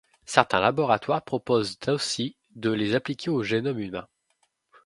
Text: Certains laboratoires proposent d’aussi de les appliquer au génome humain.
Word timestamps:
Certains 0.25 0.59
laboratoires 0.61 1.21
proposent 1.21 1.77
d’aussi 1.77 2.35
de 2.55 2.71
les 2.71 2.95
appliquer 2.95 3.29
au 3.29 3.43
génome 3.43 3.77
humain. 3.77 4.07